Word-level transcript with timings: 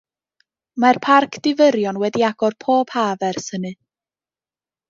Mae'r 0.83 0.99
parc 1.07 1.37
difyrion 1.49 2.01
wedi 2.05 2.25
agor 2.31 2.57
pob 2.67 2.97
haf 2.97 3.29
ers 3.31 3.55
hynny. 3.57 3.75